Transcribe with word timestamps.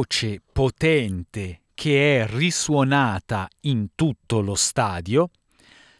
voce 0.00 0.40
potente 0.50 1.64
che 1.74 2.22
è 2.22 2.26
risuonata 2.26 3.46
in 3.62 3.88
tutto 3.94 4.40
lo 4.40 4.54
stadio, 4.54 5.28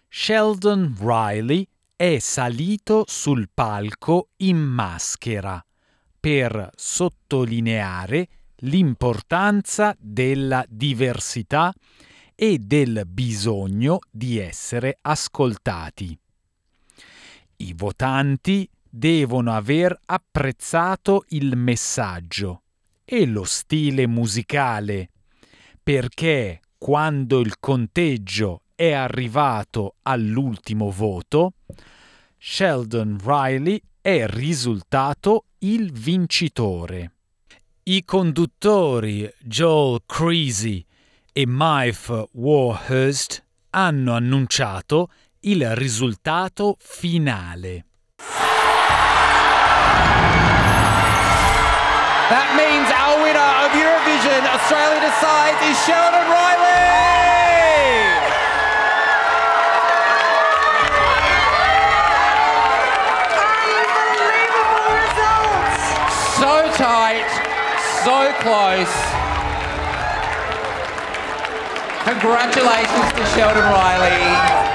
Sheldon 0.09 0.97
Riley 0.99 1.67
è 1.97 2.19
salito 2.19 3.05
sul 3.07 3.51
palco 3.53 4.31
in 4.37 4.57
maschera 4.57 5.63
per 6.19 6.71
sottolineare 6.75 8.29
l'importanza 8.61 9.95
della 9.99 10.65
diversità 10.67 11.71
e 12.35 12.57
del 12.59 13.03
bisogno 13.07 13.99
di 14.11 14.39
essere 14.39 14.97
ascoltati. 15.03 16.19
I 17.57 17.75
votanti 17.75 18.67
devono 18.89 19.53
aver 19.53 19.95
apprezzato 20.07 21.25
il 21.29 21.55
messaggio 21.55 22.63
e 23.13 23.27
lo 23.27 23.43
stile 23.43 24.07
musicale, 24.07 25.11
perché 25.83 26.61
quando 26.79 27.41
il 27.41 27.59
conteggio 27.59 28.63
è 28.77 28.93
arrivato 28.93 29.97
all'ultimo 30.03 30.91
voto, 30.91 31.55
Sheldon 32.39 33.19
Riley 33.21 33.83
è 34.01 34.27
risultato 34.29 35.47
il 35.59 35.91
vincitore. 35.91 37.15
I 37.83 38.05
conduttori 38.05 39.29
Joel 39.41 40.03
Creasy 40.07 40.87
e 41.33 41.45
Mike 41.49 42.29
Warhurst 42.31 43.45
hanno 43.71 44.15
annunciato 44.15 45.09
il 45.41 45.75
risultato 45.75 46.77
finale. 46.79 47.87
That 52.31 52.55
means 52.55 52.87
our 52.95 53.19
winner 53.27 53.51
of 53.67 53.75
Eurovision 53.75 54.47
Australia 54.47 55.03
Decides 55.03 55.59
is 55.67 55.75
Sheldon 55.83 56.31
Riley! 56.31 56.71
Unbelievable 63.91 64.95
results! 64.95 65.83
So 66.39 66.71
tight, 66.79 67.27
so 68.07 68.31
close. 68.47 68.95
Congratulations 72.07 73.11
to 73.19 73.27
Sheldon 73.35 73.67
Riley. 73.75 74.70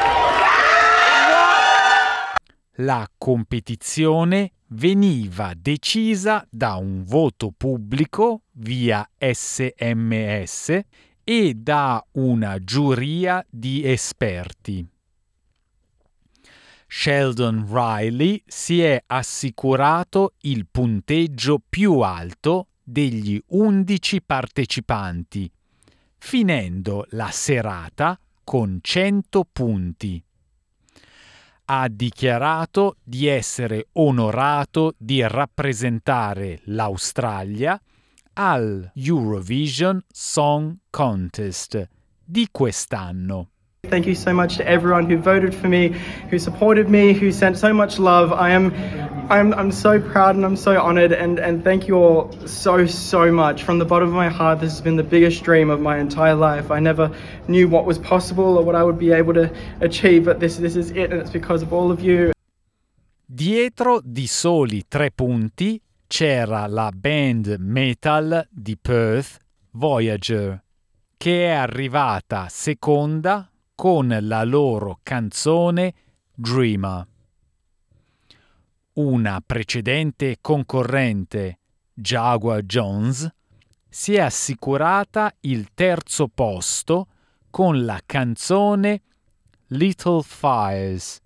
La 2.79 3.09
competizione 3.17 4.51
veniva 4.69 5.53
decisa 5.55 6.45
da 6.49 6.75
un 6.75 7.03
voto 7.03 7.53
pubblico 7.55 8.41
via 8.51 9.07
SMS 9.17 10.79
e 11.23 11.53
da 11.53 12.05
una 12.13 12.61
giuria 12.61 13.45
di 13.49 13.89
esperti. 13.89 14.85
Sheldon 16.87 17.65
Riley 17.69 18.43
si 18.45 18.81
è 18.81 19.01
assicurato 19.07 20.33
il 20.41 20.67
punteggio 20.69 21.61
più 21.67 21.99
alto 21.99 22.67
degli 22.83 23.41
11 23.47 24.21
partecipanti, 24.21 25.49
finendo 26.17 27.05
la 27.11 27.31
serata 27.31 28.19
con 28.43 28.79
100 28.81 29.47
punti. 29.51 30.24
Ha 31.67 31.87
dichiarato 31.89 32.97
di 33.03 33.25
essere 33.25 33.87
onorato 33.93 34.93
di 34.97 35.25
rappresentare 35.27 36.59
l'Australia 36.65 37.81
al 38.33 38.91
Eurovision 38.93 39.99
Song 40.07 40.75
Contest 40.91 41.89
di 42.23 42.47
quest'anno. 42.51 43.49
Thank 43.89 44.05
you 44.05 44.15
so 44.15 44.33
much 44.33 44.57
to 44.57 44.63
everyone 44.67 45.05
who 45.05 45.17
voted 45.17 45.53
for 45.53 45.67
me, 45.67 45.95
who 46.29 46.37
supported 46.37 46.87
me, 46.87 47.13
who 47.13 47.31
sent 47.31 47.57
so 47.57 47.73
much 47.73 47.97
love. 47.97 48.31
I 48.31 48.51
am 48.51 48.71
I'm 49.29 49.53
I'm 49.53 49.71
so 49.71 49.99
proud 49.99 50.35
and 50.35 50.45
I'm 50.45 50.55
so 50.55 50.79
honored 50.79 51.11
and, 51.11 51.39
and 51.39 51.63
thank 51.63 51.87
you 51.87 51.95
all 51.95 52.31
so 52.45 52.85
so 52.85 53.31
much. 53.31 53.63
From 53.63 53.79
the 53.79 53.85
bottom 53.85 54.09
of 54.09 54.13
my 54.13 54.29
heart, 54.29 54.59
this 54.59 54.71
has 54.71 54.81
been 54.81 54.97
the 54.97 55.03
biggest 55.03 55.43
dream 55.43 55.71
of 55.71 55.79
my 55.81 55.97
entire 55.97 56.35
life. 56.35 56.69
I 56.69 56.79
never 56.79 57.09
knew 57.47 57.67
what 57.67 57.85
was 57.85 57.97
possible 57.97 58.57
or 58.57 58.63
what 58.63 58.75
I 58.75 58.83
would 58.83 58.99
be 58.99 59.11
able 59.11 59.33
to 59.33 59.49
achieve, 59.81 60.25
but 60.25 60.39
this 60.39 60.57
this 60.57 60.75
is 60.75 60.91
it 60.91 61.11
and 61.11 61.21
it's 61.21 61.31
because 61.31 61.63
of 61.63 61.73
all 61.73 61.91
of 61.91 62.01
you. 62.01 62.33
Dietro 63.25 63.99
di 64.03 64.27
soli 64.27 64.85
tre 64.87 65.09
punti 65.09 65.81
c'era 66.07 66.67
la 66.67 66.91
band 66.93 67.55
metal 67.57 68.47
di 68.51 68.77
Perth, 68.77 69.39
Voyager, 69.71 70.61
che 71.17 71.45
è 71.47 71.49
arrivata 71.49 72.45
seconda 72.49 73.49
con 73.73 74.15
la 74.21 74.43
loro 74.43 74.99
canzone 75.01 75.93
Dreamer. 76.35 77.07
Una 78.95 79.41
precedente 79.45 80.37
concorrente, 80.39 81.59
Jaguar 81.93 82.61
Jones, 82.61 83.29
si 83.89 84.13
è 84.13 84.21
assicurata 84.21 85.35
il 85.41 85.71
terzo 85.73 86.29
posto 86.29 87.07
con 87.49 87.83
la 87.83 87.99
canzone 88.05 89.01
Little 89.67 90.21
Fires, 90.23 91.19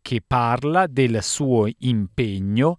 che 0.00 0.22
parla 0.26 0.86
del 0.86 1.22
suo 1.22 1.68
impegno 1.80 2.78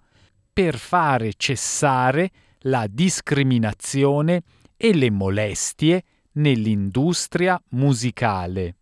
per 0.51 0.79
fare 0.79 1.33
cessare 1.38 2.31
la 2.61 2.88
discriminazione 2.89 4.41
e 4.75 4.95
le 4.95 5.11
molestie 5.11 6.03
nell'industria 6.31 7.61
musicale. 7.69 8.77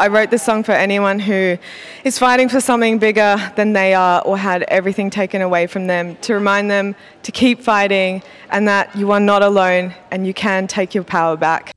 I 0.00 0.08
wrote 0.08 0.30
this 0.30 0.42
song 0.42 0.62
for 0.64 0.72
anyone 0.72 1.18
who 1.18 1.58
is 2.04 2.18
fighting 2.18 2.48
for 2.48 2.58
something 2.58 2.98
bigger 2.98 3.36
than 3.56 3.74
they 3.74 3.92
are 3.92 4.22
or 4.24 4.38
had 4.38 4.62
everything 4.68 5.10
taken 5.10 5.42
away 5.42 5.66
from 5.66 5.88
them, 5.88 6.16
to 6.22 6.32
remind 6.32 6.70
them 6.70 6.94
to 7.22 7.30
keep 7.30 7.60
fighting 7.60 8.22
and 8.48 8.66
that 8.66 8.96
you 8.96 9.12
are 9.12 9.20
not 9.20 9.42
alone 9.42 9.94
and 10.10 10.26
you 10.26 10.32
can 10.32 10.66
take 10.66 10.94
your 10.94 11.04
power 11.04 11.36
back. 11.36 11.74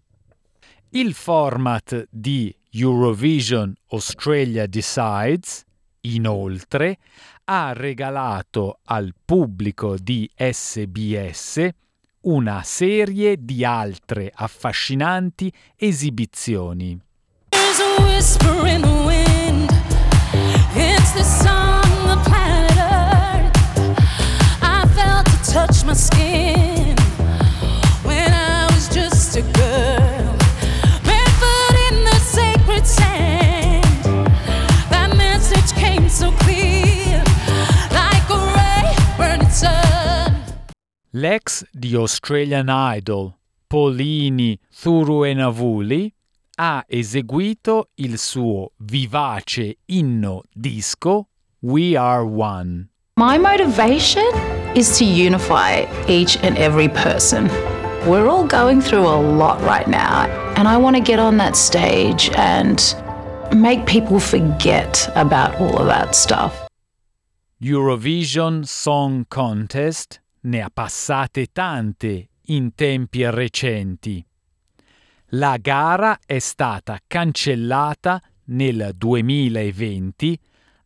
Il 0.92 1.14
format 1.14 2.08
di 2.10 2.56
Eurovision 2.72 3.76
Australia 3.90 4.68
Decides, 4.68 5.66
inoltre, 6.04 7.00
ha 7.44 7.74
regalato 7.74 8.80
al 8.86 9.14
pubblico 9.26 9.98
di 9.98 10.32
SBS 10.34 11.68
una 12.22 12.62
serie 12.64 13.36
di 13.38 13.66
altre 13.66 14.32
affascinanti 14.34 15.52
esibizioni. 15.76 16.98
L'ex 41.16 41.64
di 41.72 41.96
Australian 41.96 42.68
Idol, 42.70 43.34
Paulini 43.68 44.60
Thuruenavuli, 44.70 46.14
ha 46.56 46.84
eseguito 46.88 47.90
il 47.96 48.18
suo 48.18 48.72
vivace 48.78 49.78
inno 49.86 50.44
disco 50.54 51.28
We 51.62 51.98
Are 51.98 52.24
One. 52.24 52.90
My 53.18 53.38
motivation 53.38 54.26
is 54.76 54.98
to 54.98 55.06
unify 55.06 55.86
each 56.08 56.38
and 56.44 56.58
every 56.58 56.90
person. 56.90 57.48
We're 58.06 58.28
all 58.28 58.46
going 58.46 58.82
through 58.82 59.08
a 59.08 59.16
lot 59.16 59.62
right 59.62 59.88
now, 59.88 60.26
and 60.58 60.68
I 60.68 60.78
want 60.78 60.96
to 60.96 61.02
get 61.02 61.20
on 61.20 61.38
that 61.38 61.56
stage 61.56 62.30
and 62.36 62.80
make 63.56 63.86
people 63.86 64.20
forget 64.20 65.10
about 65.16 65.56
all 65.60 65.78
of 65.78 65.88
that 65.88 66.16
stuff. 66.16 66.68
Eurovision 67.62 68.66
Song 68.66 69.26
Contest 69.28 70.20
ne 70.42 70.60
ha 70.60 70.70
passate 70.70 71.48
tante 71.54 72.30
in 72.48 72.74
tempi 72.76 73.24
recenti. 73.24 74.26
La 75.36 75.58
gara 75.60 76.20
è 76.28 76.38
stata 76.38 77.00
cancellata 77.08 78.22
nel 78.46 78.92
2020 78.96 80.40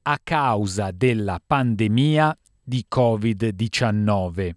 a 0.04 0.20
causa 0.24 0.92
della 0.92 1.42
pandemia 1.46 2.38
di 2.64 2.86
Covid-19. 2.90 4.52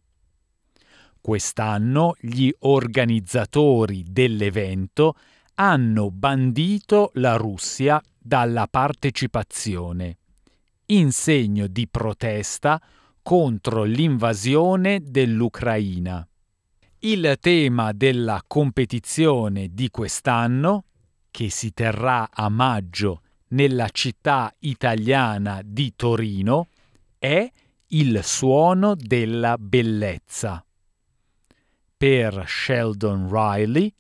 Quest'anno 1.21 2.15
gli 2.21 2.53
organizzatori 2.61 4.05
dell'evento 4.09 5.17
hanno 5.55 6.13
bandito 6.13 7.11
la 7.15 7.35
Russia 7.35 8.01
dalla 8.17 8.69
partecipazione, 8.71 10.19
in 10.87 11.11
segno 11.11 11.67
di 11.67 11.89
protesta 11.89 12.81
contro 13.23 13.83
l'invasione 13.83 15.01
dell'Ucraina. 15.03 16.25
Il 17.03 17.39
tema 17.41 17.93
della 17.93 18.43
competizione 18.47 19.69
di 19.73 19.89
quest'anno, 19.89 20.85
che 21.31 21.49
si 21.49 21.73
terrà 21.73 22.29
a 22.31 22.51
maggio 22.51 23.23
nella 23.49 23.89
città 23.89 24.55
italiana 24.59 25.63
di 25.65 25.95
Torino, 25.97 26.69
è 27.19 27.51
il 27.87 28.23
suono 28.23 28.95
della 28.95 29.57
bellezza. 29.59 30.63
Per 31.97 32.45
Sheldon 32.47 33.29
Riley, 33.31 33.91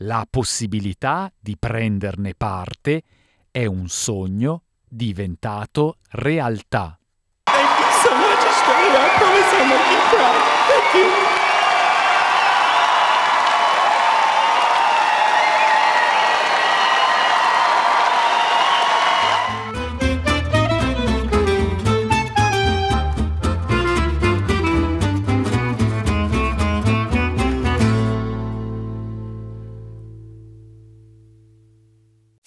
la 0.00 0.24
possibilità 0.30 1.32
di 1.36 1.56
prenderne 1.58 2.34
parte 2.36 3.02
è 3.50 3.64
un 3.64 3.88
sogno 3.88 4.62
diventato 4.88 5.96
realtà. 6.10 6.96
Thank 7.42 7.80
you 7.80 7.90
so 7.90 8.14
much, 8.14 8.46
Australia. 8.46 9.04
I 9.04 9.18
promise 9.18 9.56
I'll 9.56 9.66
make 9.66 9.90
you 9.90 10.00
proud. 10.10 10.55